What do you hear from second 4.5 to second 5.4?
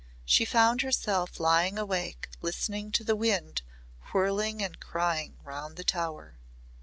and crying